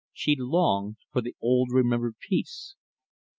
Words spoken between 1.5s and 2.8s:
remembered peace.